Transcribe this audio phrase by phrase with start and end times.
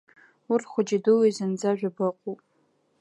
[0.51, 2.39] Урҭ хәыҷидуи зынӡа жәаба ыҟоуп.